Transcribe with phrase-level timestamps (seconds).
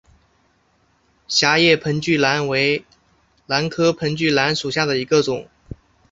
[1.27, 2.83] 狭叶盆距兰为
[3.45, 5.47] 兰科盆距兰属下的一个种。